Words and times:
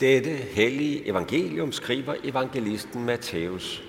Dette 0.00 0.30
hellige 0.30 1.08
evangelium 1.08 1.72
skriver 1.72 2.14
evangelisten 2.24 3.04
Matthæus. 3.04 3.82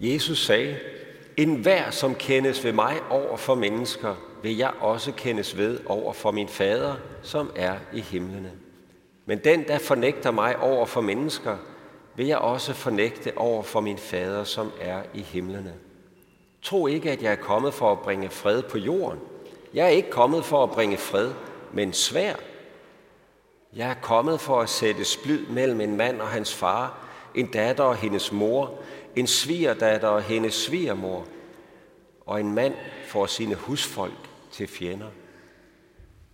Jesus 0.00 0.46
sagde, 0.46 0.76
en 1.36 1.56
hver, 1.56 1.90
som 1.90 2.14
kendes 2.14 2.64
ved 2.64 2.72
mig 2.72 2.96
over 3.10 3.36
for 3.36 3.54
mennesker, 3.54 4.14
vil 4.42 4.56
jeg 4.56 4.72
også 4.80 5.12
kendes 5.12 5.56
ved 5.56 5.80
over 5.86 6.12
for 6.12 6.30
min 6.30 6.48
fader, 6.48 6.94
som 7.22 7.50
er 7.56 7.74
i 7.92 8.00
himlene. 8.00 8.61
Men 9.32 9.38
den, 9.38 9.68
der 9.68 9.78
fornægter 9.78 10.30
mig 10.30 10.58
over 10.58 10.86
for 10.86 11.00
mennesker, 11.00 11.56
vil 12.16 12.26
jeg 12.26 12.38
også 12.38 12.74
fornægte 12.74 13.32
over 13.36 13.62
for 13.62 13.80
min 13.80 13.98
fader, 13.98 14.44
som 14.44 14.72
er 14.80 15.02
i 15.14 15.20
himlene. 15.20 15.74
Tro 16.62 16.86
ikke, 16.86 17.10
at 17.10 17.22
jeg 17.22 17.32
er 17.32 17.36
kommet 17.36 17.74
for 17.74 17.92
at 17.92 17.98
bringe 17.98 18.28
fred 18.28 18.62
på 18.62 18.78
jorden. 18.78 19.20
Jeg 19.74 19.84
er 19.84 19.88
ikke 19.88 20.10
kommet 20.10 20.44
for 20.44 20.62
at 20.62 20.70
bringe 20.70 20.96
fred, 20.96 21.32
men 21.72 21.92
svær. 21.92 22.34
Jeg 23.76 23.90
er 23.90 23.94
kommet 24.02 24.40
for 24.40 24.60
at 24.60 24.68
sætte 24.68 25.04
splid 25.04 25.46
mellem 25.46 25.80
en 25.80 25.96
mand 25.96 26.20
og 26.20 26.28
hans 26.28 26.54
far, 26.54 26.98
en 27.34 27.46
datter 27.46 27.84
og 27.84 27.96
hendes 27.96 28.32
mor, 28.32 28.74
en 29.16 29.26
svigerdatter 29.26 30.08
og 30.08 30.22
hendes 30.22 30.54
svigermor, 30.54 31.24
og 32.26 32.40
en 32.40 32.54
mand 32.54 32.74
får 33.06 33.26
sine 33.26 33.54
husfolk 33.54 34.28
til 34.50 34.68
fjender. 34.68 35.08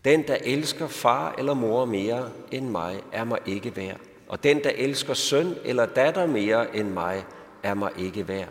Den, 0.08 0.26
der 0.28 0.36
elsker 0.44 0.86
far 0.86 1.34
eller 1.38 1.54
mor 1.54 1.84
mere 1.84 2.30
end 2.50 2.68
mig, 2.68 3.02
er 3.12 3.24
mig 3.24 3.38
ikke 3.46 3.76
værd. 3.76 4.00
Og 4.28 4.42
den, 4.42 4.64
der 4.64 4.70
elsker 4.70 5.14
søn 5.14 5.54
eller 5.64 5.86
datter 5.86 6.26
mere 6.26 6.76
end 6.76 6.88
mig, 6.88 7.24
er 7.62 7.74
mig 7.74 7.90
ikke 7.98 8.28
værd. 8.28 8.48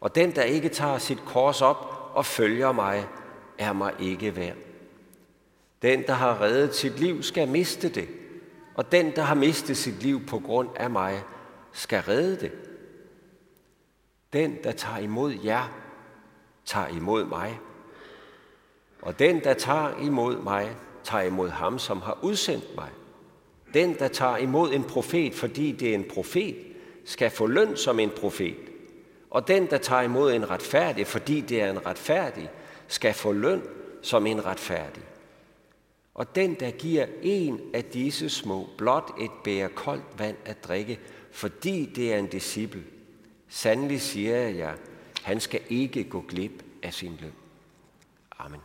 Og 0.00 0.14
den, 0.14 0.36
der 0.36 0.42
ikke 0.42 0.68
tager 0.68 0.98
sit 0.98 1.18
kors 1.26 1.62
op 1.62 2.10
og 2.14 2.26
følger 2.26 2.72
mig, 2.72 3.06
er 3.58 3.72
mig 3.72 3.92
ikke 4.00 4.36
værd. 4.36 4.56
Den, 5.82 6.02
der 6.02 6.12
har 6.12 6.40
reddet 6.40 6.74
sit 6.74 7.00
liv, 7.00 7.22
skal 7.22 7.48
miste 7.48 7.88
det. 7.88 8.08
Og 8.74 8.92
den, 8.92 9.16
der 9.16 9.22
har 9.22 9.34
mistet 9.34 9.76
sit 9.76 10.02
liv 10.02 10.26
på 10.26 10.38
grund 10.38 10.68
af 10.76 10.90
mig, 10.90 11.22
skal 11.72 12.02
redde 12.02 12.40
det. 12.40 12.52
Den, 14.32 14.56
der 14.64 14.72
tager 14.72 14.98
imod 14.98 15.34
jer, 15.44 15.72
tager 16.64 16.88
imod 16.88 17.24
mig. 17.24 17.58
Og 19.02 19.18
den, 19.18 19.44
der 19.44 19.54
tager 19.54 20.02
imod 20.02 20.42
mig, 20.42 20.76
tager 21.04 21.24
imod 21.24 21.48
ham, 21.48 21.78
som 21.78 22.00
har 22.00 22.18
udsendt 22.22 22.76
mig. 22.76 22.88
Den, 23.74 23.98
der 23.98 24.08
tager 24.08 24.36
imod 24.36 24.72
en 24.72 24.84
profet, 24.84 25.34
fordi 25.34 25.72
det 25.72 25.90
er 25.90 25.94
en 25.94 26.06
profet, 26.14 26.56
skal 27.04 27.30
få 27.30 27.46
løn 27.46 27.76
som 27.76 27.98
en 27.98 28.10
profet. 28.10 28.56
Og 29.30 29.48
den, 29.48 29.66
der 29.66 29.78
tager 29.78 30.02
imod 30.02 30.32
en 30.32 30.50
retfærdig, 30.50 31.06
fordi 31.06 31.40
det 31.40 31.62
er 31.62 31.70
en 31.70 31.86
retfærdig, 31.86 32.50
skal 32.88 33.14
få 33.14 33.32
løn 33.32 33.62
som 34.02 34.26
en 34.26 34.44
retfærdig. 34.46 35.02
Og 36.14 36.34
den, 36.34 36.54
der 36.54 36.70
giver 36.70 37.06
en 37.22 37.60
af 37.74 37.84
disse 37.84 38.28
små 38.28 38.68
blot 38.78 39.10
et 39.20 39.30
bære 39.44 39.68
koldt 39.68 40.18
vand 40.18 40.36
at 40.44 40.64
drikke, 40.64 40.98
fordi 41.32 41.92
det 41.96 42.12
er 42.14 42.18
en 42.18 42.26
disciple, 42.26 42.84
sandelig 43.48 44.00
siger 44.00 44.36
jeg 44.36 44.56
jer, 44.56 44.72
han 45.22 45.40
skal 45.40 45.60
ikke 45.68 46.04
gå 46.04 46.24
glip 46.28 46.62
af 46.82 46.94
sin 46.94 47.18
løn. 47.20 47.32
Amen. 48.38 48.60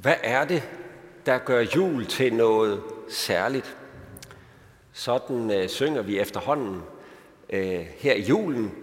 Hvad 0.00 0.14
er 0.22 0.44
det, 0.44 0.62
der 1.26 1.38
gør 1.38 1.60
jul 1.76 2.06
til 2.06 2.34
noget 2.34 2.82
særligt? 3.08 3.76
Sådan 4.92 5.50
øh, 5.50 5.68
synger 5.68 6.02
vi 6.02 6.18
efterhånden 6.18 6.82
øh, 7.50 7.80
her 7.96 8.14
i 8.14 8.20
julen 8.20 8.74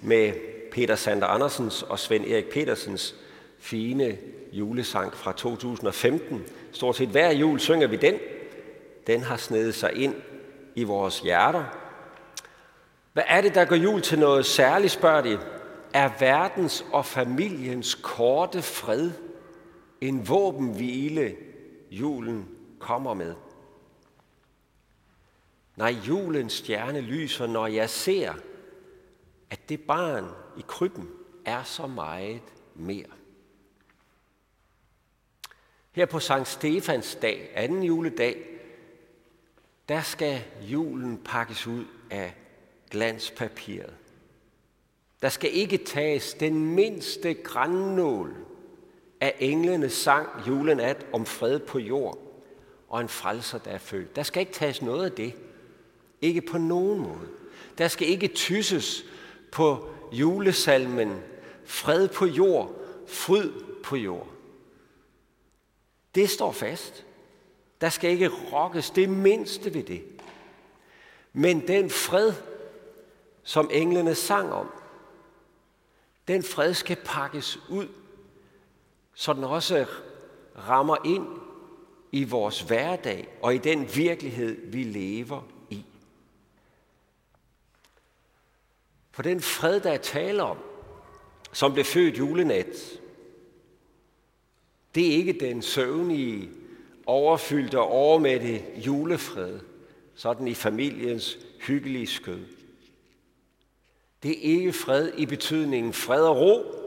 med 0.00 0.32
Peter 0.72 0.94
Sander 0.94 1.26
Andersens 1.26 1.82
og 1.82 1.98
Svend 1.98 2.24
Erik 2.24 2.44
Petersens 2.44 3.14
fine 3.58 4.18
julesang 4.52 5.14
fra 5.14 5.32
2015. 5.32 6.44
Stort 6.72 6.96
set 6.96 7.08
hver 7.08 7.30
jul 7.30 7.60
synger 7.60 7.86
vi 7.86 7.96
den. 7.96 8.14
Den 9.06 9.22
har 9.22 9.36
snedet 9.36 9.74
sig 9.74 9.92
ind 9.94 10.14
i 10.74 10.84
vores 10.84 11.20
hjerter. 11.20 11.64
Hvad 13.12 13.24
er 13.26 13.40
det, 13.40 13.54
der 13.54 13.64
gør 13.64 13.76
jul 13.76 14.02
til 14.02 14.18
noget 14.18 14.46
særligt, 14.46 14.92
spørger 14.92 15.20
de? 15.20 15.38
Er 15.94 16.10
verdens 16.20 16.84
og 16.92 17.06
familiens 17.06 17.94
korte 17.94 18.62
fred 18.62 19.10
en 20.02 20.28
våbenhvile, 20.28 21.36
julen 21.90 22.48
kommer 22.78 23.14
med? 23.14 23.34
Nej, 25.76 25.96
julens 26.08 26.52
stjerne 26.52 27.00
lyser, 27.00 27.46
når 27.46 27.66
jeg 27.66 27.90
ser, 27.90 28.34
at 29.50 29.68
det 29.68 29.80
barn 29.80 30.28
i 30.58 30.64
krybben 30.68 31.10
er 31.44 31.62
så 31.62 31.86
meget 31.86 32.42
mere. 32.74 33.06
Her 35.92 36.06
på 36.06 36.20
Sankt 36.20 36.48
Stefans 36.48 37.18
dag, 37.22 37.50
anden 37.54 37.82
juledag, 37.82 38.46
der 39.88 40.00
skal 40.00 40.44
julen 40.62 41.18
pakkes 41.24 41.66
ud 41.66 41.84
af 42.10 42.34
glanspapiret. 42.90 43.94
Der 45.22 45.28
skal 45.28 45.50
ikke 45.52 45.78
tages 45.78 46.34
den 46.34 46.74
mindste 46.74 47.34
grænnål 47.34 48.51
at 49.22 49.34
englene 49.38 49.90
sang 49.90 50.28
julenat 50.46 51.06
om 51.12 51.26
fred 51.26 51.58
på 51.58 51.78
jord 51.78 52.18
og 52.88 53.00
en 53.00 53.08
frelser, 53.08 53.58
der 53.58 53.70
er 53.70 53.78
født. 53.78 54.16
Der 54.16 54.22
skal 54.22 54.40
ikke 54.40 54.52
tages 54.52 54.82
noget 54.82 55.04
af 55.04 55.12
det. 55.12 55.34
Ikke 56.20 56.40
på 56.40 56.58
nogen 56.58 56.98
måde. 56.98 57.28
Der 57.78 57.88
skal 57.88 58.08
ikke 58.08 58.28
tysses 58.28 59.04
på 59.52 59.88
julesalmen 60.12 61.22
fred 61.64 62.08
på 62.08 62.26
jord, 62.26 62.74
fryd 63.08 63.52
på 63.84 63.96
jord. 63.96 64.28
Det 66.14 66.30
står 66.30 66.52
fast. 66.52 67.06
Der 67.80 67.88
skal 67.88 68.10
ikke 68.10 68.28
rokkes 68.52 68.90
det 68.90 69.08
mindste 69.08 69.74
ved 69.74 69.82
det. 69.82 70.02
Men 71.32 71.68
den 71.68 71.90
fred, 71.90 72.32
som 73.42 73.70
englene 73.72 74.14
sang 74.14 74.52
om, 74.52 74.70
den 76.28 76.42
fred 76.42 76.74
skal 76.74 76.96
pakkes 77.04 77.58
ud, 77.70 77.88
så 79.14 79.32
den 79.32 79.44
også 79.44 79.86
rammer 80.56 80.96
ind 81.04 81.26
i 82.12 82.24
vores 82.24 82.60
hverdag 82.60 83.28
og 83.42 83.54
i 83.54 83.58
den 83.58 83.96
virkelighed, 83.96 84.70
vi 84.72 84.82
lever 84.82 85.42
i. 85.70 85.84
For 89.10 89.22
den 89.22 89.40
fred, 89.40 89.80
der 89.80 89.90
er 89.90 89.98
tale 89.98 90.42
om, 90.42 90.58
som 91.52 91.72
blev 91.72 91.84
født 91.84 92.18
julenat, 92.18 93.00
det 94.94 95.06
er 95.06 95.16
ikke 95.16 95.32
den 95.32 95.62
søvnige, 95.62 96.50
overfyldte 97.06 97.78
og 97.80 97.88
overmætte 97.88 98.64
julefred, 98.76 99.60
sådan 100.14 100.48
i 100.48 100.54
familiens 100.54 101.38
hyggelige 101.60 102.06
skød. 102.06 102.46
Det 104.22 104.30
er 104.30 104.42
ikke 104.42 104.72
fred 104.72 105.12
i 105.16 105.26
betydningen 105.26 105.92
fred 105.92 106.22
og 106.22 106.36
ro, 106.36 106.81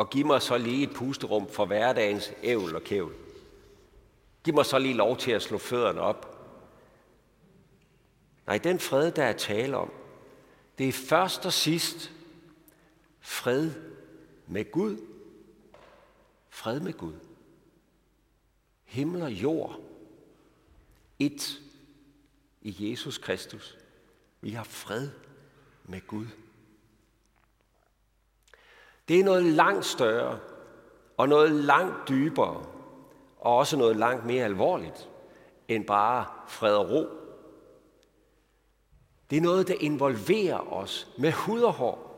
og 0.00 0.10
giv 0.10 0.26
mig 0.26 0.42
så 0.42 0.58
lige 0.58 0.82
et 0.82 0.94
pusterum 0.94 1.48
for 1.48 1.66
hverdagens 1.66 2.32
ævl 2.42 2.76
og 2.76 2.82
kævl. 2.82 3.14
Giv 4.44 4.54
mig 4.54 4.66
så 4.66 4.78
lige 4.78 4.94
lov 4.94 5.16
til 5.16 5.30
at 5.30 5.42
slå 5.42 5.58
fødderne 5.58 6.00
op. 6.00 6.46
Nej, 8.46 8.58
den 8.58 8.78
fred, 8.78 9.12
der 9.12 9.24
er 9.24 9.32
tale 9.32 9.76
om, 9.76 9.92
det 10.78 10.88
er 10.88 10.92
først 10.92 11.46
og 11.46 11.52
sidst 11.52 12.12
fred 13.20 13.70
med 14.46 14.70
Gud 14.70 14.96
Fred 16.48 16.80
med 16.80 16.92
Gud. 16.92 17.14
Himmel 18.84 19.22
og 19.22 19.32
jord. 19.32 19.80
Et 21.18 21.60
i 22.62 22.90
Jesus 22.90 23.18
Kristus. 23.18 23.78
Vi 24.40 24.50
har 24.50 24.64
fred 24.64 25.10
med 25.84 26.06
Gud. 26.06 26.26
Det 29.10 29.20
er 29.20 29.24
noget 29.24 29.44
langt 29.44 29.84
større 29.84 30.38
og 31.16 31.28
noget 31.28 31.50
langt 31.50 32.08
dybere 32.08 32.66
og 33.38 33.56
også 33.56 33.76
noget 33.76 33.96
langt 33.96 34.26
mere 34.26 34.44
alvorligt 34.44 35.08
end 35.68 35.84
bare 35.86 36.26
fred 36.48 36.74
og 36.74 36.90
ro. 36.90 37.06
Det 39.30 39.36
er 39.36 39.40
noget, 39.40 39.68
der 39.68 39.74
involverer 39.80 40.72
os 40.72 41.08
med 41.18 41.32
hud 41.32 41.60
og 41.60 41.72
hår. 41.72 42.10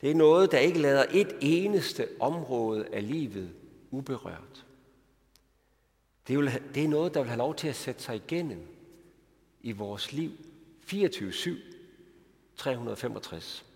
Det 0.00 0.10
er 0.10 0.14
noget, 0.14 0.52
der 0.52 0.58
ikke 0.58 0.78
lader 0.78 1.04
et 1.10 1.36
eneste 1.40 2.08
område 2.20 2.86
af 2.92 3.08
livet 3.08 3.50
uberørt. 3.90 4.66
Det 6.28 6.36
er, 6.36 6.58
det 6.74 6.84
er 6.84 6.88
noget, 6.88 7.14
der 7.14 7.20
vil 7.20 7.28
have 7.28 7.38
lov 7.38 7.54
til 7.54 7.68
at 7.68 7.76
sætte 7.76 8.02
sig 8.02 8.16
igennem 8.16 8.66
i 9.60 9.72
vores 9.72 10.12
liv 10.12 10.30
24-7, 10.92 11.50
365. 12.56 13.69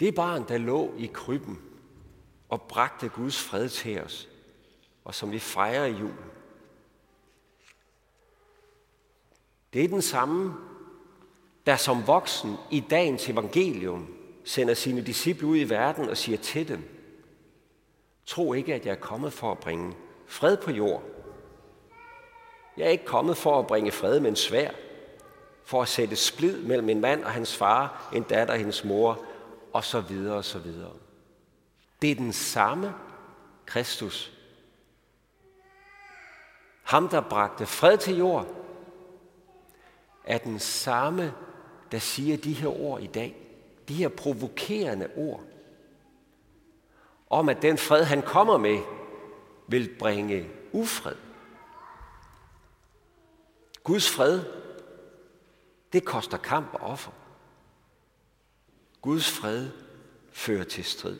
Det 0.00 0.14
barn, 0.14 0.44
der 0.48 0.58
lå 0.58 0.94
i 0.98 1.10
krybben 1.14 1.62
og 2.48 2.62
bragte 2.62 3.08
Guds 3.08 3.42
fred 3.42 3.68
til 3.68 4.00
os, 4.00 4.28
og 5.04 5.14
som 5.14 5.32
vi 5.32 5.38
fejrer 5.38 5.84
i 5.84 5.92
jul, 5.92 6.14
det 9.72 9.84
er 9.84 9.88
den 9.88 10.02
samme, 10.02 10.54
der 11.66 11.76
som 11.76 12.06
voksen 12.06 12.56
i 12.70 12.80
dagens 12.90 13.28
evangelium 13.28 14.14
sender 14.44 14.74
sine 14.74 15.00
disciple 15.00 15.46
ud 15.46 15.56
i 15.56 15.68
verden 15.70 16.08
og 16.08 16.16
siger 16.16 16.38
til 16.38 16.68
dem, 16.68 16.82
tro 18.26 18.52
ikke, 18.52 18.74
at 18.74 18.86
jeg 18.86 18.92
er 18.92 19.00
kommet 19.00 19.32
for 19.32 19.52
at 19.52 19.58
bringe 19.58 19.94
fred 20.26 20.56
på 20.56 20.70
jord. 20.70 21.02
Jeg 22.76 22.86
er 22.86 22.90
ikke 22.90 23.04
kommet 23.04 23.36
for 23.36 23.58
at 23.58 23.66
bringe 23.66 23.92
fred, 23.92 24.20
men 24.20 24.36
svær. 24.36 24.70
For 25.64 25.82
at 25.82 25.88
sætte 25.88 26.16
splid 26.16 26.62
mellem 26.62 26.88
en 26.88 27.00
mand 27.00 27.24
og 27.24 27.30
hans 27.30 27.56
far, 27.56 28.10
en 28.14 28.22
datter 28.22 28.54
og 28.54 28.58
hendes 28.58 28.84
mor, 28.84 29.24
og 29.72 29.84
så 29.84 30.00
videre 30.00 30.36
og 30.36 30.44
så 30.44 30.58
videre. 30.58 30.92
Det 32.02 32.10
er 32.10 32.14
den 32.14 32.32
samme 32.32 32.94
Kristus. 33.66 34.32
Ham, 36.82 37.08
der 37.08 37.20
bragte 37.20 37.66
fred 37.66 37.98
til 37.98 38.16
jord, 38.16 38.46
er 40.24 40.38
den 40.38 40.58
samme, 40.58 41.34
der 41.92 41.98
siger 41.98 42.36
de 42.36 42.52
her 42.52 42.80
ord 42.80 43.02
i 43.02 43.06
dag. 43.06 43.36
De 43.88 43.94
her 43.94 44.08
provokerende 44.08 45.08
ord. 45.16 45.42
Om 47.30 47.48
at 47.48 47.62
den 47.62 47.78
fred, 47.78 48.04
han 48.04 48.22
kommer 48.22 48.58
med, 48.58 48.78
vil 49.66 49.96
bringe 49.98 50.50
ufred. 50.72 51.16
Guds 53.84 54.10
fred, 54.10 54.40
det 55.92 56.04
koster 56.04 56.38
kamp 56.38 56.74
og 56.74 56.80
offer. 56.80 57.10
Guds 59.02 59.30
fred 59.30 59.68
fører 60.32 60.64
til 60.64 60.84
strid. 60.84 61.18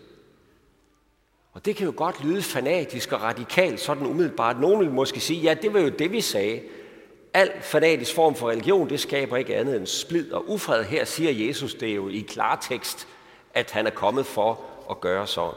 Og 1.52 1.64
det 1.64 1.76
kan 1.76 1.86
jo 1.86 1.92
godt 1.96 2.24
lyde 2.24 2.42
fanatisk 2.42 3.12
og 3.12 3.20
radikalt, 3.20 3.80
sådan 3.80 4.06
umiddelbart. 4.06 4.60
Nogen 4.60 4.80
vil 4.80 4.90
måske 4.90 5.20
sige, 5.20 5.40
ja, 5.40 5.54
det 5.54 5.74
var 5.74 5.80
jo 5.80 5.88
det, 5.88 6.12
vi 6.12 6.20
sagde. 6.20 6.62
Al 7.34 7.52
fanatisk 7.62 8.14
form 8.14 8.34
for 8.34 8.50
religion, 8.50 8.88
det 8.88 9.00
skaber 9.00 9.36
ikke 9.36 9.56
andet 9.56 9.76
end 9.76 9.86
splid 9.86 10.32
og 10.32 10.50
ufred. 10.50 10.84
Her 10.84 11.04
siger 11.04 11.46
Jesus 11.46 11.74
det 11.74 11.96
jo 11.96 12.08
i 12.08 12.20
klartekst, 12.20 13.08
at 13.54 13.70
han 13.70 13.86
er 13.86 13.90
kommet 13.90 14.26
for 14.26 14.60
at 14.90 15.00
gøre 15.00 15.26
så. 15.26 15.52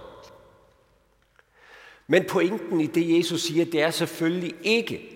Men 2.07 2.25
pointen 2.25 2.81
i 2.81 2.87
det, 2.87 3.17
Jesus 3.17 3.41
siger, 3.41 3.65
det 3.65 3.81
er 3.81 3.91
selvfølgelig 3.91 4.55
ikke, 4.63 5.09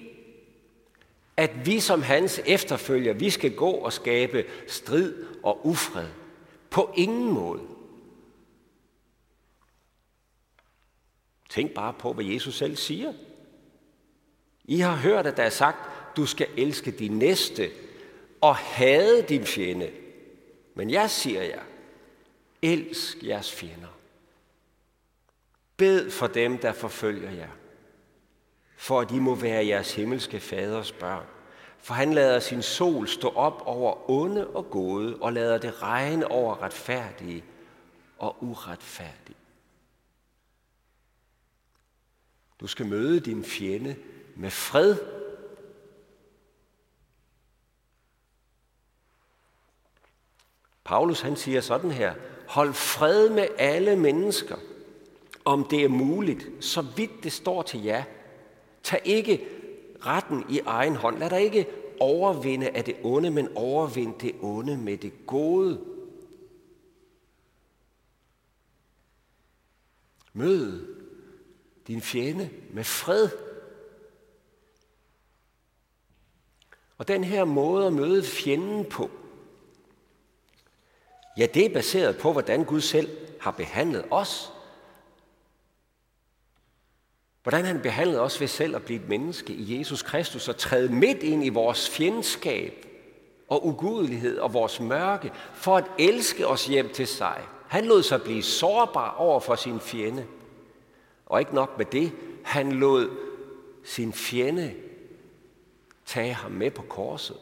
at 1.37 1.65
vi 1.65 1.79
som 1.79 2.01
hans 2.01 2.41
efterfølger, 2.45 3.13
vi 3.13 3.29
skal 3.29 3.55
gå 3.55 3.69
og 3.69 3.93
skabe 3.93 4.45
strid 4.67 5.13
og 5.43 5.67
ufred. 5.67 6.07
På 6.69 6.93
ingen 6.95 7.33
måde. 7.33 7.61
Tænk 11.49 11.71
bare 11.71 11.93
på, 11.93 12.13
hvad 12.13 12.25
Jesus 12.25 12.57
selv 12.57 12.75
siger. 12.75 13.13
I 14.63 14.79
har 14.79 14.95
hørt, 14.95 15.27
at 15.27 15.37
der 15.37 15.43
er 15.43 15.49
sagt, 15.49 15.77
du 16.17 16.25
skal 16.25 16.47
elske 16.57 16.91
din 16.91 17.19
næste 17.19 17.71
og 18.41 18.55
hade 18.55 19.21
din 19.21 19.45
fjende. 19.45 19.91
Men 20.75 20.89
jeg 20.89 21.09
siger 21.09 21.43
jer, 21.43 21.63
elsk 22.61 23.23
jeres 23.23 23.51
fjender. 23.51 23.97
Bed 25.77 26.11
for 26.11 26.27
dem, 26.27 26.57
der 26.57 26.73
forfølger 26.73 27.31
jer, 27.31 27.49
for 28.77 29.01
at 29.01 29.09
de 29.09 29.21
må 29.21 29.35
være 29.35 29.67
jeres 29.67 29.95
himmelske 29.95 30.39
faders 30.39 30.91
børn. 30.91 31.25
For 31.79 31.93
han 31.93 32.13
lader 32.13 32.39
sin 32.39 32.61
sol 32.61 33.07
stå 33.07 33.29
op 33.29 33.61
over 33.65 34.09
onde 34.09 34.47
og 34.47 34.69
gode, 34.69 35.17
og 35.21 35.33
lader 35.33 35.57
det 35.57 35.81
regne 35.81 36.31
over 36.31 36.61
retfærdige 36.61 37.43
og 38.17 38.43
uretfærdige. 38.43 39.35
Du 42.59 42.67
skal 42.67 42.85
møde 42.85 43.19
din 43.19 43.43
fjende 43.43 43.95
med 44.35 44.49
fred. 44.49 44.97
Paulus 50.83 51.21
han 51.21 51.35
siger 51.35 51.61
sådan 51.61 51.91
her, 51.91 52.13
hold 52.47 52.73
fred 52.73 53.29
med 53.29 53.47
alle 53.57 53.95
mennesker, 53.95 54.55
om 55.45 55.63
det 55.63 55.83
er 55.83 55.89
muligt, 55.89 56.47
så 56.59 56.81
vidt 56.81 57.23
det 57.23 57.31
står 57.31 57.61
til 57.61 57.83
jer. 57.83 58.03
Tag 58.83 59.01
ikke 59.05 59.47
retten 60.05 60.45
i 60.49 60.59
egen 60.65 60.95
hånd. 60.95 61.19
Lad 61.19 61.29
dig 61.29 61.41
ikke 61.41 61.67
overvinde 61.99 62.69
af 62.69 62.83
det 62.83 62.95
onde, 63.03 63.31
men 63.31 63.49
overvind 63.55 64.19
det 64.19 64.35
onde 64.41 64.77
med 64.77 64.97
det 64.97 65.27
gode. 65.27 65.81
Mød 70.33 70.97
din 71.87 72.01
fjende 72.01 72.49
med 72.69 72.83
fred. 72.83 73.29
Og 76.97 77.07
den 77.07 77.23
her 77.23 77.45
måde 77.45 77.87
at 77.87 77.93
møde 77.93 78.23
fjenden 78.23 78.85
på, 78.85 79.09
ja, 81.37 81.45
det 81.45 81.65
er 81.65 81.73
baseret 81.73 82.17
på, 82.17 82.31
hvordan 82.31 82.65
Gud 82.65 82.81
selv 82.81 83.17
har 83.39 83.51
behandlet 83.51 84.05
os. 84.11 84.51
Hvordan 87.47 87.65
han 87.65 87.81
behandlede 87.81 88.21
os 88.21 88.41
ved 88.41 88.47
selv 88.47 88.75
at 88.75 88.83
blive 88.83 88.99
et 89.01 89.09
menneske 89.09 89.53
i 89.53 89.79
Jesus 89.79 90.01
Kristus 90.01 90.47
og 90.47 90.57
træde 90.57 90.93
midt 90.93 91.23
ind 91.23 91.45
i 91.45 91.49
vores 91.49 91.89
fjendskab 91.89 92.85
og 93.47 93.67
ugudelighed 93.67 94.37
og 94.37 94.53
vores 94.53 94.79
mørke 94.79 95.31
for 95.53 95.77
at 95.77 95.85
elske 95.99 96.47
os 96.47 96.65
hjem 96.65 96.89
til 96.93 97.07
sig. 97.07 97.41
Han 97.67 97.85
lod 97.85 98.03
sig 98.03 98.21
blive 98.21 98.43
sårbar 98.43 99.15
over 99.17 99.39
for 99.39 99.55
sin 99.55 99.79
fjende. 99.79 100.25
Og 101.25 101.39
ikke 101.39 101.55
nok 101.55 101.77
med 101.77 101.85
det, 101.85 102.11
han 102.43 102.71
lod 102.71 103.09
sin 103.83 104.13
fjende 104.13 104.73
tage 106.05 106.33
ham 106.33 106.51
med 106.51 106.71
på 106.71 106.81
korset 106.81 107.37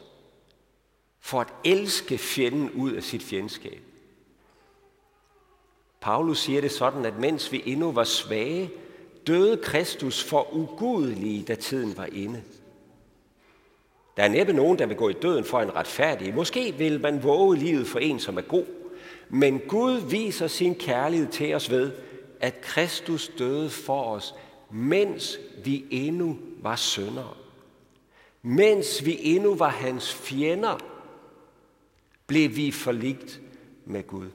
for 1.20 1.40
at 1.40 1.54
elske 1.64 2.18
fjenden 2.18 2.70
ud 2.70 2.92
af 2.92 3.02
sit 3.02 3.22
fjendskab. 3.22 3.82
Paulus 6.00 6.38
siger 6.38 6.60
det 6.60 6.72
sådan, 6.72 7.04
at 7.04 7.18
mens 7.18 7.52
vi 7.52 7.62
endnu 7.66 7.92
var 7.92 8.04
svage, 8.04 8.70
døde 9.26 9.56
Kristus 9.56 10.24
for 10.24 10.54
ugudelige, 10.54 11.42
da 11.42 11.54
tiden 11.54 11.96
var 11.96 12.08
inde. 12.12 12.42
Der 14.16 14.22
er 14.22 14.28
næppe 14.28 14.52
nogen, 14.52 14.78
der 14.78 14.86
vil 14.86 14.96
gå 14.96 15.08
i 15.08 15.12
døden 15.12 15.44
for 15.44 15.60
en 15.60 15.74
retfærdig. 15.74 16.34
Måske 16.34 16.74
vil 16.78 17.00
man 17.00 17.22
våge 17.22 17.56
livet 17.56 17.86
for 17.86 17.98
en, 17.98 18.20
som 18.20 18.38
er 18.38 18.42
god. 18.42 18.64
Men 19.28 19.60
Gud 19.68 20.00
viser 20.10 20.46
sin 20.46 20.74
kærlighed 20.74 21.28
til 21.28 21.54
os 21.54 21.70
ved, 21.70 21.92
at 22.40 22.60
Kristus 22.60 23.30
døde 23.38 23.70
for 23.70 24.02
os, 24.02 24.34
mens 24.70 25.38
vi 25.64 25.84
endnu 25.90 26.38
var 26.62 26.76
syndere. 26.76 27.34
Mens 28.42 29.06
vi 29.06 29.18
endnu 29.22 29.54
var 29.54 29.68
hans 29.68 30.14
fjender, 30.14 30.78
blev 32.26 32.56
vi 32.56 32.70
forligt 32.70 33.40
med 33.84 34.06
Gud. 34.06 34.28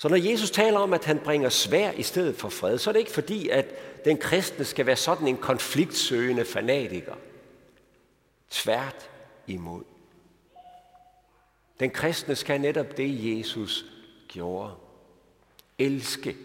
Så 0.00 0.08
når 0.08 0.16
Jesus 0.16 0.50
taler 0.50 0.78
om, 0.78 0.92
at 0.92 1.04
han 1.04 1.18
bringer 1.18 1.48
svær 1.48 1.92
i 1.92 2.02
stedet 2.02 2.36
for 2.36 2.48
fred, 2.48 2.78
så 2.78 2.90
er 2.90 2.92
det 2.92 3.00
ikke 3.00 3.12
fordi, 3.12 3.48
at 3.48 3.66
den 4.04 4.18
kristne 4.18 4.64
skal 4.64 4.86
være 4.86 4.96
sådan 4.96 5.28
en 5.28 5.36
konfliktsøgende 5.36 6.44
fanatiker. 6.44 7.14
Tvært 8.50 9.10
imod. 9.46 9.84
Den 11.80 11.90
kristne 11.90 12.36
skal 12.36 12.60
netop 12.60 12.96
det, 12.96 13.38
Jesus 13.38 13.84
gjorde. 14.28 14.74
Elske 15.78 16.36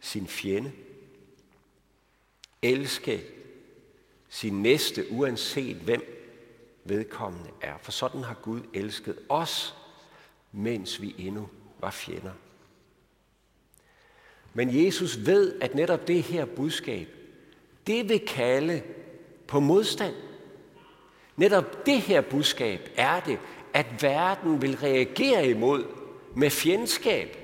sin 0.00 0.26
fjende. 0.26 0.72
Elske 2.62 3.24
sin 4.28 4.62
næste, 4.62 5.04
uanset 5.10 5.76
hvem 5.76 6.30
vedkommende 6.84 7.50
er. 7.60 7.74
For 7.82 7.92
sådan 7.92 8.22
har 8.22 8.34
Gud 8.34 8.60
elsket 8.74 9.18
os, 9.28 9.74
mens 10.52 11.02
vi 11.02 11.14
endnu 11.18 11.48
var 11.80 11.90
fjender. 11.90 12.32
Men 14.54 14.84
Jesus 14.84 15.26
ved, 15.26 15.60
at 15.60 15.74
netop 15.74 16.08
det 16.08 16.22
her 16.22 16.44
budskab, 16.44 17.08
det 17.86 18.08
vil 18.08 18.26
kalde 18.26 18.82
på 19.46 19.60
modstand. 19.60 20.14
Netop 21.36 21.86
det 21.86 22.00
her 22.00 22.20
budskab 22.20 22.90
er 22.96 23.20
det, 23.20 23.38
at 23.74 24.02
verden 24.02 24.62
vil 24.62 24.76
reagere 24.76 25.46
imod 25.46 25.84
med 26.34 26.50
fjendskab. 26.50 27.36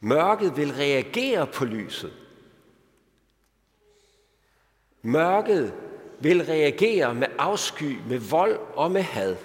Mørket 0.00 0.56
vil 0.56 0.72
reagere 0.72 1.46
på 1.46 1.64
lyset. 1.64 2.12
Mørket 5.02 5.74
vil 6.20 6.44
reagere 6.44 7.14
med 7.14 7.28
afsky, 7.38 7.98
med 8.08 8.18
vold 8.18 8.58
og 8.74 8.90
med 8.90 9.02
had. 9.02 9.36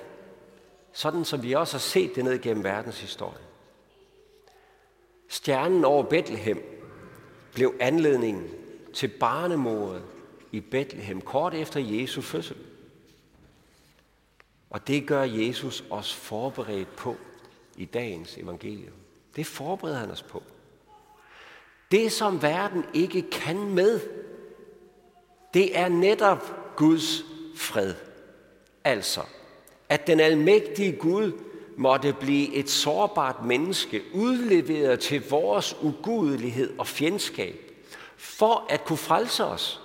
Sådan 0.92 1.26
som 1.26 1.44
vi 1.44 1.54
også 1.54 1.74
har 1.74 1.80
set 1.80 2.16
det 2.16 2.24
ned 2.24 2.42
gennem 2.42 2.64
verdenshistorien. 2.64 3.49
Stjernen 5.32 5.86
over 5.86 6.04
Bethlehem 6.04 6.64
blev 7.54 7.74
anledningen 7.80 8.50
til 8.94 9.08
barnemordet 9.08 10.04
i 10.52 10.60
Bethlehem 10.60 11.22
kort 11.22 11.54
efter 11.54 11.80
Jesu 11.80 12.22
fødsel. 12.22 12.58
Og 14.70 14.88
det 14.88 15.08
gør 15.08 15.24
Jesus 15.24 15.84
os 15.90 16.14
forberedt 16.14 16.96
på 16.96 17.16
i 17.78 17.86
dagens 17.86 18.38
evangelium. 18.38 18.94
Det 19.36 19.46
forbereder 19.46 19.98
han 19.98 20.12
os 20.12 20.24
på. 20.24 20.44
Det, 21.92 22.12
som 22.12 22.42
verden 22.42 22.86
ikke 22.94 23.22
kan 23.22 23.74
med, 23.74 24.00
det 25.54 25.78
er 25.78 25.90
netop 25.90 26.76
Guds 26.76 27.24
fred. 27.56 27.94
Altså, 28.84 29.22
at 29.90 30.08
den 30.08 30.20
almægtige 30.20 30.92
Gud 30.92 31.32
måtte 31.80 32.14
blive 32.14 32.54
et 32.54 32.70
sårbart 32.70 33.46
menneske, 33.46 34.04
udleveret 34.14 35.00
til 35.00 35.30
vores 35.30 35.76
ugudelighed 35.82 36.74
og 36.78 36.88
fjendskab, 36.88 37.72
for 38.18 38.66
at 38.70 38.86
kunne 38.86 38.98
frelse 38.98 39.46
os. 39.46 39.82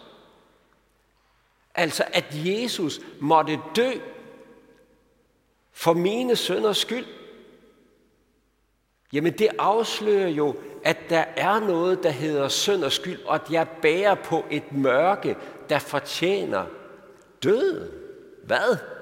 Altså, 1.75 2.05
at 2.13 2.25
Jesus 2.31 3.01
måtte 3.21 3.61
dø 3.77 3.91
for 5.73 5.93
mine 5.93 6.37
sønders 6.37 6.79
skyld. 6.79 7.07
Jamen, 9.13 9.33
det 9.33 9.49
afslører 9.59 10.29
jo, 10.29 10.57
at 10.85 10.99
der 11.11 11.25
er 11.37 11.61
noget, 11.61 12.03
der 12.03 12.11
hedder 12.11 12.49
synd 12.49 12.85
og 12.85 12.93
skyld, 12.93 13.23
og 13.23 13.35
at 13.35 13.51
jeg 13.51 13.69
bærer 13.83 14.15
på 14.15 14.45
et 14.51 14.73
mørke, 14.73 15.37
der 15.69 15.79
fortjener 15.79 16.67
død. 17.43 17.93
Hvad? 18.45 18.94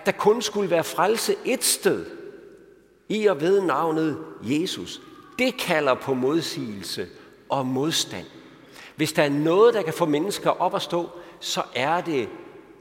At 0.00 0.06
der 0.06 0.12
kun 0.12 0.42
skulle 0.42 0.70
være 0.70 0.84
frelse 0.84 1.34
et 1.44 1.64
sted, 1.64 2.06
i 3.08 3.26
og 3.26 3.40
ved 3.40 3.60
navnet 3.60 4.18
Jesus. 4.42 5.00
Det 5.38 5.56
kalder 5.56 5.94
på 5.94 6.14
modsigelse 6.14 7.08
og 7.48 7.66
modstand. 7.66 8.26
Hvis 8.96 9.12
der 9.12 9.22
er 9.22 9.28
noget, 9.28 9.74
der 9.74 9.82
kan 9.82 9.92
få 9.92 10.06
mennesker 10.06 10.50
op 10.50 10.74
at 10.74 10.82
stå, 10.82 11.10
så 11.40 11.62
er 11.74 12.00
det 12.00 12.28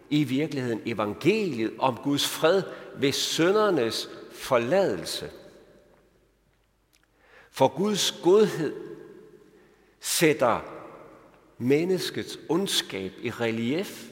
i 0.10 0.24
virkeligheden 0.24 0.82
evangeliet 0.86 1.74
om 1.80 1.98
Guds 2.04 2.28
fred 2.28 2.64
ved 2.96 3.12
søndernes 3.12 4.10
forladelse. 4.34 5.30
For 7.52 7.68
Guds 7.68 8.12
godhed 8.24 8.74
sætter 10.00 10.60
menneskets 11.58 12.40
ondskab 12.50 13.12
i 13.22 13.32
relief. 13.32 14.10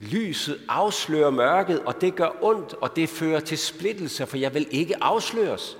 Lyset 0.00 0.60
afslører 0.68 1.30
mørket, 1.30 1.82
og 1.82 2.00
det 2.00 2.16
gør 2.16 2.44
ondt, 2.44 2.74
og 2.74 2.96
det 2.96 3.08
fører 3.08 3.40
til 3.40 3.58
splittelse, 3.58 4.26
for 4.26 4.36
jeg 4.36 4.54
vil 4.54 4.68
ikke 4.70 5.02
afsløres. 5.02 5.78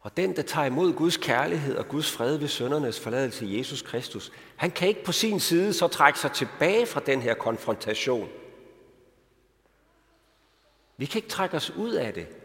Og 0.00 0.16
den, 0.16 0.36
der 0.36 0.42
tager 0.42 0.66
imod 0.66 0.92
Guds 0.92 1.16
kærlighed 1.16 1.76
og 1.76 1.88
Guds 1.88 2.12
fred 2.12 2.36
ved 2.36 2.48
søndernes 2.48 3.00
forladelse 3.00 3.46
i 3.46 3.58
Jesus 3.58 3.82
Kristus, 3.82 4.32
han 4.56 4.70
kan 4.70 4.88
ikke 4.88 5.04
på 5.04 5.12
sin 5.12 5.40
side 5.40 5.72
så 5.72 5.88
trække 5.88 6.18
sig 6.18 6.32
tilbage 6.32 6.86
fra 6.86 7.00
den 7.00 7.22
her 7.22 7.34
konfrontation. 7.34 8.28
Vi 10.96 11.06
kan 11.06 11.18
ikke 11.18 11.28
trække 11.28 11.56
os 11.56 11.70
ud 11.70 11.92
af 11.92 12.14
det. 12.14 12.39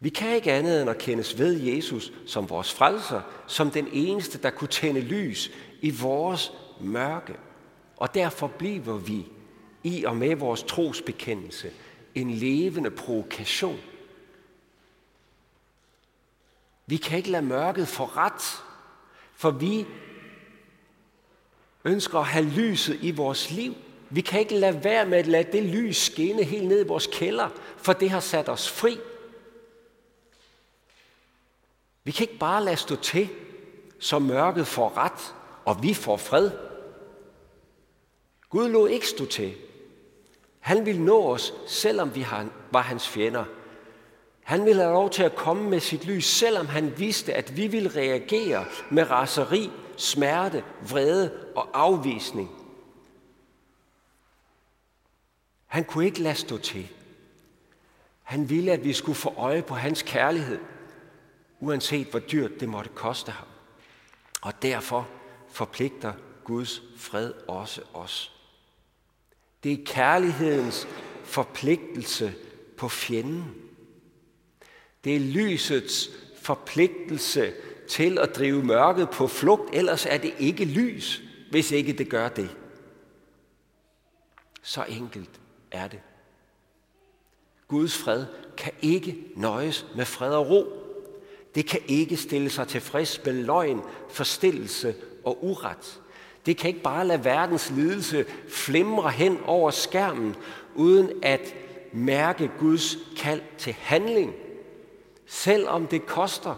Vi 0.00 0.08
kan 0.08 0.34
ikke 0.34 0.52
andet 0.52 0.80
end 0.80 0.90
at 0.90 0.98
kendes 0.98 1.38
ved 1.38 1.60
Jesus 1.60 2.12
som 2.26 2.50
vores 2.50 2.72
frelser, 2.72 3.20
som 3.46 3.70
den 3.70 3.88
eneste, 3.92 4.38
der 4.38 4.50
kunne 4.50 4.68
tænde 4.68 5.00
lys 5.00 5.50
i 5.80 5.90
vores 5.90 6.52
mørke. 6.80 7.34
Og 7.96 8.14
derfor 8.14 8.46
bliver 8.46 8.96
vi 8.98 9.26
i 9.84 10.04
og 10.04 10.16
med 10.16 10.36
vores 10.36 10.62
trosbekendelse 10.62 11.70
en 12.14 12.30
levende 12.30 12.90
provokation. 12.90 13.80
Vi 16.86 16.96
kan 16.96 17.18
ikke 17.18 17.30
lade 17.30 17.46
mørket 17.46 17.88
få 17.88 18.04
ret, 18.04 18.62
for 19.34 19.50
vi 19.50 19.86
ønsker 21.84 22.18
at 22.18 22.26
have 22.26 22.44
lyset 22.44 22.98
i 23.02 23.10
vores 23.10 23.50
liv. 23.50 23.74
Vi 24.10 24.20
kan 24.20 24.40
ikke 24.40 24.54
lade 24.54 24.84
være 24.84 25.06
med 25.06 25.18
at 25.18 25.26
lade 25.26 25.52
det 25.52 25.62
lys 25.62 25.96
skinne 25.96 26.42
helt 26.42 26.68
ned 26.68 26.84
i 26.84 26.88
vores 26.88 27.08
kælder, 27.12 27.48
for 27.76 27.92
det 27.92 28.10
har 28.10 28.20
sat 28.20 28.48
os 28.48 28.70
fri. 28.70 28.98
Vi 32.06 32.12
kan 32.12 32.24
ikke 32.24 32.38
bare 32.38 32.64
lade 32.64 32.76
stå 32.76 32.96
til, 32.96 33.28
så 33.98 34.18
mørket 34.18 34.66
får 34.66 34.96
ret, 34.96 35.34
og 35.64 35.82
vi 35.82 35.94
får 35.94 36.16
fred. 36.16 36.50
Gud 38.50 38.68
lå 38.68 38.86
ikke 38.86 39.08
stå 39.08 39.24
til. 39.24 39.54
Han 40.60 40.86
ville 40.86 41.04
nå 41.04 41.22
os, 41.22 41.54
selvom 41.66 42.14
vi 42.14 42.26
var 42.70 42.80
hans 42.80 43.08
fjender. 43.08 43.44
Han 44.42 44.64
ville 44.64 44.82
have 44.82 44.94
lov 44.94 45.10
til 45.10 45.22
at 45.22 45.36
komme 45.36 45.70
med 45.70 45.80
sit 45.80 46.04
lys, 46.04 46.26
selvom 46.26 46.66
han 46.66 46.98
vidste, 46.98 47.34
at 47.34 47.56
vi 47.56 47.66
ville 47.66 47.88
reagere 47.88 48.64
med 48.90 49.10
raseri, 49.10 49.70
smerte, 49.96 50.64
vrede 50.90 51.32
og 51.56 51.68
afvisning. 51.74 52.50
Han 55.66 55.84
kunne 55.84 56.04
ikke 56.04 56.22
lade 56.22 56.34
stå 56.34 56.58
til. 56.58 56.88
Han 58.22 58.50
ville, 58.50 58.72
at 58.72 58.84
vi 58.84 58.92
skulle 58.92 59.16
få 59.16 59.34
øje 59.36 59.62
på 59.62 59.74
hans 59.74 60.02
kærlighed, 60.02 60.58
uanset 61.60 62.06
hvor 62.06 62.18
dyrt 62.18 62.60
det 62.60 62.68
måtte 62.68 62.90
koste 62.94 63.32
ham. 63.32 63.48
Og 64.42 64.62
derfor 64.62 65.08
forpligter 65.48 66.12
Guds 66.44 66.82
fred 66.96 67.32
også 67.48 67.82
os. 67.94 68.32
Det 69.64 69.72
er 69.72 69.84
kærlighedens 69.84 70.88
forpligtelse 71.24 72.34
på 72.76 72.88
fjenden. 72.88 73.54
Det 75.04 75.16
er 75.16 75.20
lysets 75.20 76.10
forpligtelse 76.42 77.52
til 77.88 78.18
at 78.18 78.36
drive 78.36 78.64
mørket 78.64 79.10
på 79.10 79.26
flugt, 79.26 79.74
ellers 79.74 80.06
er 80.06 80.18
det 80.18 80.34
ikke 80.38 80.64
lys, 80.64 81.22
hvis 81.50 81.70
ikke 81.70 81.92
det 81.92 82.10
gør 82.10 82.28
det. 82.28 82.56
Så 84.62 84.84
enkelt 84.88 85.40
er 85.70 85.88
det. 85.88 86.00
Guds 87.68 87.98
fred 87.98 88.26
kan 88.56 88.72
ikke 88.82 89.24
nøjes 89.36 89.86
med 89.96 90.04
fred 90.04 90.34
og 90.34 90.50
ro. 90.50 90.85
Det 91.56 91.66
kan 91.66 91.80
ikke 91.88 92.16
stille 92.16 92.50
sig 92.50 92.68
tilfreds 92.68 93.24
med 93.24 93.32
løgn, 93.32 93.80
forstillelse 94.10 94.94
og 95.24 95.44
uret. 95.44 96.00
Det 96.46 96.56
kan 96.56 96.68
ikke 96.68 96.82
bare 96.82 97.06
lade 97.06 97.24
verdens 97.24 97.70
lidelse 97.70 98.26
flimre 98.48 99.10
hen 99.10 99.38
over 99.44 99.70
skærmen, 99.70 100.36
uden 100.74 101.10
at 101.22 101.54
mærke 101.92 102.50
Guds 102.58 102.96
kald 103.16 103.42
til 103.58 103.72
handling, 103.72 104.34
selvom 105.26 105.86
det 105.86 106.06
koster. 106.06 106.54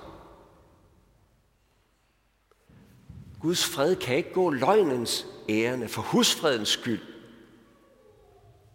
Guds 3.41 3.65
fred 3.65 3.97
kan 3.97 4.17
ikke 4.17 4.33
gå 4.33 4.51
løgnens 4.51 5.27
ærende 5.49 5.89
for 5.89 6.03
husfredens 6.03 6.69
skyld. 6.69 7.01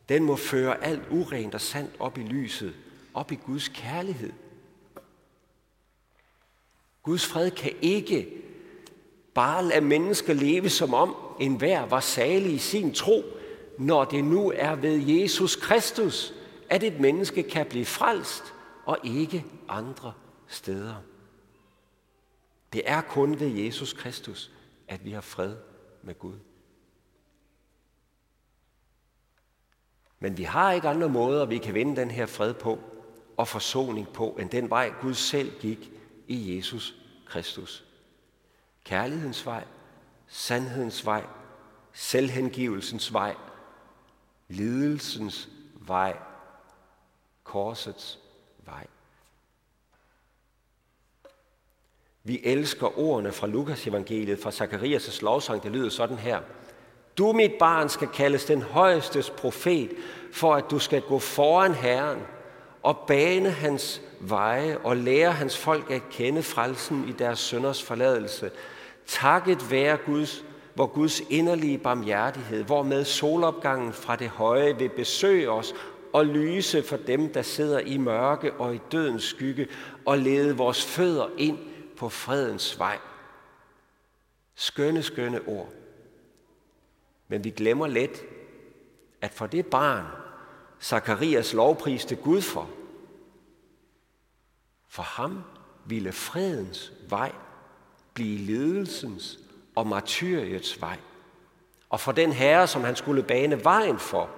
Den 0.10 0.24
må 0.24 0.36
føre 0.36 0.84
alt 0.84 1.04
urent 1.12 1.56
og 1.56 1.62
sandt 1.62 1.92
op 2.00 2.18
i 2.18 2.22
lyset, 2.22 2.74
op 3.14 3.32
i 3.32 3.36
Guds 3.36 3.68
kærlighed. 3.68 4.34
Guds 7.04 7.26
fred 7.26 7.52
kan 7.52 7.72
ikke 7.82 8.44
bare 9.34 9.66
lade 9.66 9.82
mennesker 9.82 10.34
leve 10.34 10.70
som 10.70 10.94
om 10.94 11.16
enhver 11.40 11.86
var 11.86 12.00
salig 12.00 12.54
i 12.54 12.58
sin 12.58 12.94
tro, 12.94 13.24
når 13.80 14.06
det 14.06 14.24
nu 14.24 14.52
er 14.56 14.76
ved 14.76 14.98
Jesus 14.98 15.56
Kristus, 15.56 16.34
at 16.70 16.84
et 16.84 17.00
menneske 17.00 17.44
kan 17.44 17.66
blive 17.66 17.86
frelst 17.86 18.54
og 18.86 18.98
ikke 19.04 19.46
andre 19.68 20.14
steder. 20.48 20.96
Det 22.74 22.82
er 22.86 23.02
kun 23.02 23.40
ved 23.40 23.48
Jesus 23.48 23.94
Kristus, 23.94 24.52
at 24.88 25.06
vi 25.06 25.12
har 25.12 25.22
fred 25.22 25.56
med 26.04 26.20
Gud. 26.20 26.36
Men 30.20 30.38
vi 30.38 30.44
har 30.44 30.72
ikke 30.72 30.88
andre 30.88 31.10
måder, 31.10 31.46
vi 31.46 31.58
kan 31.58 31.74
vinde 31.74 31.96
den 31.96 32.12
her 32.12 32.26
fred 32.26 32.54
på 32.54 32.80
og 33.38 33.48
forsoning 33.48 34.08
på, 34.14 34.38
end 34.40 34.50
den 34.50 34.70
vej 34.70 34.94
Gud 35.02 35.14
selv 35.14 35.52
gik 35.60 35.93
i 36.28 36.56
Jesus 36.56 36.96
Kristus. 37.26 37.84
Kærlighedens 38.84 39.46
vej, 39.46 39.64
sandhedens 40.28 41.06
vej, 41.06 41.26
selvhengivelsens 41.94 43.14
vej, 43.14 43.36
lidelsens 44.48 45.50
vej, 45.76 46.18
korsets 47.44 48.20
vej. 48.66 48.88
Vi 52.24 52.42
elsker 52.44 53.00
ordene 53.00 53.32
fra 53.32 53.48
Lukas 53.48 53.88
evangeliet, 53.88 54.40
fra 54.40 54.50
Zakarias' 54.50 55.22
lovsang, 55.22 55.64
det 55.64 55.72
lyder 55.72 55.90
sådan 55.90 56.18
her. 56.18 56.42
Du, 57.18 57.32
mit 57.32 57.52
barn, 57.60 57.90
skal 57.90 58.08
kaldes 58.08 58.46
den 58.46 58.62
højestes 58.62 59.30
profet, 59.30 59.92
for 60.32 60.56
at 60.56 60.66
du 60.72 60.80
skal 60.80 61.02
gå 61.02 61.20
foran 61.20 61.74
Herren 61.74 62.22
og 62.84 62.98
bane 63.08 63.50
hans 63.50 64.02
veje 64.20 64.78
og 64.78 64.98
lære 64.98 65.32
hans 65.32 65.58
folk 65.58 65.92
at 65.92 66.10
kende 66.12 66.44
frelsen 66.44 67.10
i 67.10 67.12
deres 67.12 67.40
sønders 67.40 67.84
forladelse. 67.84 68.52
Takket 69.08 69.72
være 69.72 69.98
Guds, 69.98 70.46
hvor 70.74 70.86
Guds 70.86 71.20
inderlige 71.30 71.78
barmhjertighed, 71.78 72.64
hvor 72.64 72.84
med 72.84 73.06
solopgangen 73.06 73.94
fra 73.94 74.16
det 74.16 74.30
høje 74.30 74.78
vil 74.78 74.90
besøge 74.90 75.52
os 75.52 75.74
og 76.14 76.26
lyse 76.26 76.84
for 76.84 76.98
dem, 76.98 77.34
der 77.34 77.42
sidder 77.42 77.80
i 77.80 77.98
mørke 77.98 78.54
og 78.54 78.76
i 78.76 78.80
dødens 78.92 79.24
skygge, 79.24 79.68
og 80.06 80.18
lede 80.18 80.58
vores 80.58 80.86
fødder 80.86 81.28
ind 81.38 81.58
på 81.98 82.10
fredens 82.10 82.80
vej. 82.80 82.98
Skønne, 84.56 85.04
skønne 85.04 85.40
ord. 85.48 85.70
Men 87.28 87.44
vi 87.44 87.50
glemmer 87.50 87.88
let, 87.88 88.24
at 89.22 89.32
for 89.32 89.48
det 89.48 89.66
barn, 89.66 90.06
Zakarias 90.84 91.54
lovpriste 91.54 92.16
Gud 92.16 92.42
for, 92.42 92.70
for 94.88 95.04
ham 95.04 95.44
ville 95.86 96.12
fredens 96.12 96.92
vej 97.10 97.32
blive 98.14 98.38
ledelsens 98.38 99.40
og 99.76 99.88
martyriets 99.88 100.82
vej. 100.82 101.00
Og 101.90 102.00
for 102.00 102.12
den 102.12 102.34
herre, 102.34 102.68
som 102.68 102.84
han 102.84 102.96
skulle 102.96 103.24
bane 103.24 103.64
vejen 103.64 104.00
for, 104.00 104.30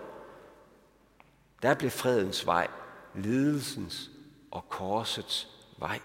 der 1.61 1.73
blev 1.73 1.91
fredens 1.91 2.45
vej 2.45 2.67
ledelsens 3.15 4.11
og 4.51 4.69
korsets 4.69 5.49
vej. 5.77 5.99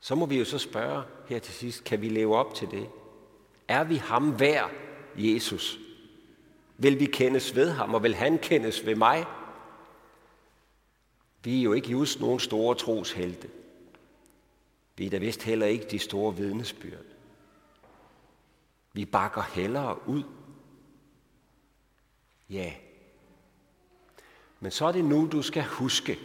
Så 0.00 0.14
må 0.14 0.26
vi 0.26 0.38
jo 0.38 0.44
så 0.44 0.58
spørge 0.58 1.02
her 1.26 1.38
til 1.38 1.54
sidst, 1.54 1.84
kan 1.84 2.00
vi 2.00 2.08
leve 2.08 2.36
op 2.36 2.54
til 2.54 2.70
det? 2.70 2.90
Er 3.68 3.84
vi 3.84 3.96
ham 3.96 4.40
værd, 4.40 4.70
Jesus? 5.16 5.81
Vil 6.82 7.00
vi 7.00 7.06
kendes 7.06 7.54
ved 7.54 7.70
ham, 7.70 7.94
og 7.94 8.02
vil 8.02 8.14
han 8.14 8.38
kendes 8.38 8.86
ved 8.86 8.94
mig? 8.94 9.24
Vi 11.44 11.58
er 11.58 11.62
jo 11.62 11.72
ikke 11.72 11.88
just 11.88 12.20
nogen 12.20 12.40
store 12.40 12.74
troshelte. 12.74 13.50
Vi 14.96 15.06
er 15.06 15.10
da 15.10 15.18
vist 15.18 15.42
heller 15.42 15.66
ikke 15.66 15.86
de 15.90 15.98
store 15.98 16.36
vidnesbyrd. 16.36 17.04
Vi 18.92 19.04
bakker 19.04 19.42
hellere 19.42 20.08
ud. 20.08 20.22
Ja. 22.50 22.72
Men 24.60 24.70
så 24.70 24.86
er 24.86 24.92
det 24.92 25.04
nu, 25.04 25.28
du 25.32 25.42
skal 25.42 25.64
huske, 25.64 26.18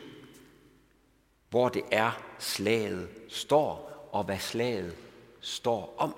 hvor 1.50 1.70
det 1.70 1.84
er, 1.92 2.12
slaget 2.40 3.10
står, 3.30 4.10
og 4.12 4.24
hvad 4.24 4.40
slaget 4.40 4.96
står 5.40 5.96
om. 5.98 6.16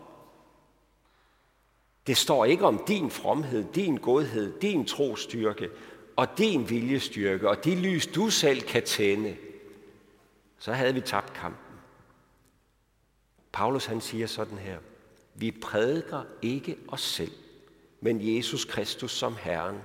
Det 2.08 2.18
står 2.18 2.46
ikke 2.46 2.66
om 2.66 2.84
din 2.88 3.12
fromhed, 3.12 3.66
din 3.76 3.98
godhed, 3.98 4.60
din 4.60 4.86
trostyrke 4.86 5.70
og 6.16 6.38
din 6.38 6.70
viljestyrke 6.70 7.50
og 7.50 7.66
de 7.66 7.76
lys, 7.76 8.08
du 8.08 8.30
selv 8.30 8.62
kan 8.62 8.84
tænde. 8.84 9.36
Så 10.60 10.74
havde 10.74 10.94
vi 10.94 11.02
tabt 11.02 11.34
kampen. 11.34 11.76
Paulus 13.52 13.86
han 13.86 14.02
siger 14.02 14.28
sådan 14.28 14.58
her. 14.58 14.78
Vi 15.36 15.52
prædiker 15.52 16.22
ikke 16.42 16.78
os 16.88 17.02
selv, 17.02 17.32
men 18.02 18.36
Jesus 18.36 18.66
Kristus 18.66 19.12
som 19.12 19.36
Herren. 19.42 19.78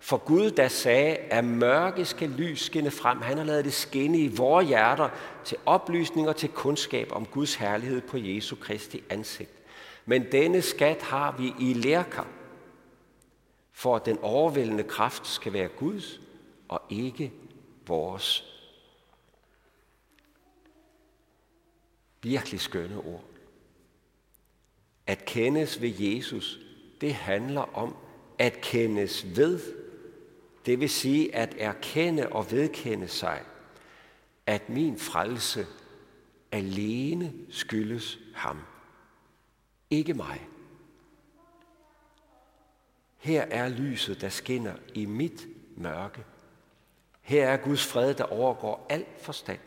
For 0.00 0.16
Gud, 0.16 0.50
der 0.50 0.68
sagde, 0.68 1.16
at 1.16 1.44
mørke 1.44 2.04
skal 2.04 2.28
lys 2.28 2.60
skinne 2.60 2.90
frem, 2.90 3.20
han 3.20 3.38
har 3.38 3.44
lavet 3.44 3.64
det 3.64 3.72
skinne 3.72 4.18
i 4.18 4.28
vores 4.28 4.68
hjerter 4.68 5.08
til 5.44 5.56
oplysning 5.66 6.28
og 6.28 6.36
til 6.36 6.48
kundskab 6.48 7.08
om 7.12 7.26
Guds 7.26 7.54
herlighed 7.54 8.00
på 8.00 8.16
Jesu 8.16 8.56
Kristi 8.56 9.02
ansigt. 9.10 9.50
Men 10.06 10.32
denne 10.32 10.62
skat 10.62 11.02
har 11.02 11.36
vi 11.36 11.54
i 11.60 11.72
lærker, 11.74 12.24
for 13.72 13.96
at 13.96 14.06
den 14.06 14.18
overvældende 14.18 14.84
kraft 14.84 15.26
skal 15.26 15.52
være 15.52 15.68
Guds 15.68 16.20
og 16.68 16.82
ikke 16.90 17.32
vores. 17.86 18.44
Virkelig 22.22 22.60
skønne 22.60 22.98
ord. 22.98 23.24
At 25.06 25.24
kendes 25.24 25.80
ved 25.80 25.92
Jesus, 25.98 26.58
det 27.00 27.14
handler 27.14 27.76
om 27.76 27.96
at 28.38 28.60
kendes 28.60 29.36
ved. 29.36 29.60
Det 30.66 30.80
vil 30.80 30.90
sige 30.90 31.34
at 31.34 31.54
erkende 31.58 32.28
og 32.28 32.50
vedkende 32.50 33.08
sig, 33.08 33.42
at 34.46 34.68
min 34.68 34.98
frelse 34.98 35.66
alene 36.52 37.32
skyldes 37.50 38.18
ham. 38.34 38.58
Ikke 39.96 40.14
mig. 40.14 40.48
Her 43.16 43.42
er 43.42 43.68
lyset, 43.68 44.20
der 44.20 44.28
skinner 44.28 44.74
i 44.94 45.04
mit 45.04 45.46
mørke. 45.76 46.24
Her 47.20 47.48
er 47.48 47.56
Guds 47.56 47.86
fred, 47.86 48.14
der 48.14 48.24
overgår 48.24 48.86
al 48.88 49.06
forstand. 49.18 49.58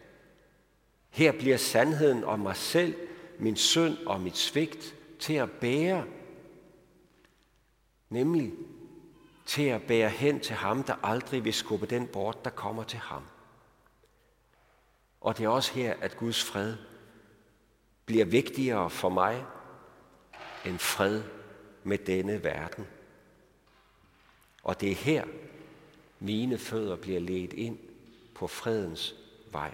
Her 1.09 1.31
bliver 1.31 1.57
sandheden 1.57 2.23
om 2.23 2.39
mig 2.39 2.55
selv, 2.55 2.95
min 3.39 3.55
synd 3.55 3.97
og 3.97 4.21
mit 4.21 4.37
svigt 4.37 4.95
til 5.19 5.33
at 5.33 5.51
bære. 5.51 6.05
Nemlig 8.09 8.53
til 9.45 9.63
at 9.63 9.83
bære 9.83 10.09
hen 10.09 10.39
til 10.39 10.55
ham, 10.55 10.83
der 10.83 10.95
aldrig 11.03 11.45
vil 11.45 11.53
skubbe 11.53 11.85
den 11.85 12.07
bort, 12.07 12.45
der 12.45 12.51
kommer 12.51 12.83
til 12.83 12.99
ham. 12.99 13.23
Og 15.21 15.37
det 15.37 15.45
er 15.45 15.49
også 15.49 15.73
her, 15.73 15.93
at 16.01 16.17
Guds 16.17 16.43
fred 16.43 16.75
bliver 18.05 18.25
vigtigere 18.25 18.89
for 18.89 19.09
mig 19.09 19.45
en 20.65 20.79
fred 20.79 21.23
med 21.83 21.97
denne 21.97 22.43
verden. 22.43 22.87
Og 24.63 24.81
det 24.81 24.91
er 24.91 24.95
her, 24.95 25.25
mine 26.19 26.57
fødder 26.57 26.95
bliver 26.95 27.19
ledt 27.19 27.53
ind 27.53 27.77
på 28.35 28.47
fredens 28.47 29.15
vej. 29.51 29.73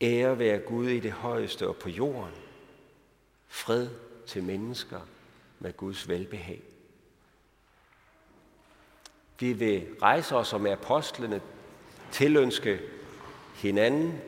Ære 0.00 0.38
være 0.38 0.58
Gud 0.58 0.88
i 0.88 1.00
det 1.00 1.12
højeste 1.12 1.68
og 1.68 1.76
på 1.76 1.88
jorden. 1.88 2.34
Fred 3.48 3.88
til 4.26 4.42
mennesker 4.42 5.00
med 5.58 5.76
Guds 5.76 6.08
velbehag. 6.08 6.62
Vi 9.38 9.52
vil 9.52 9.86
rejse 10.02 10.36
os 10.36 10.48
som 10.48 10.66
apostlene 10.66 11.40
tilønske 12.12 12.80
hinanden, 13.54 14.20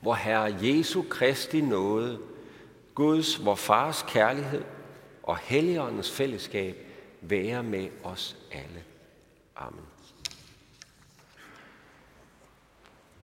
hvor 0.00 0.14
Herre 0.14 0.56
Jesu 0.62 1.02
Kristi 1.10 1.60
nåde, 1.60 2.20
Guds, 2.96 3.44
vor 3.44 3.54
Fars 3.54 4.04
kærlighed 4.08 4.64
og 5.22 5.36
Helligåndens 5.38 6.10
fællesskab 6.10 6.76
være 7.20 7.62
med 7.62 7.88
os 8.04 8.36
alle. 8.52 8.84
Amen. 9.56 9.84